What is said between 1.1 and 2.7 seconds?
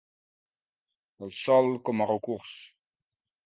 El sòl com a recurs.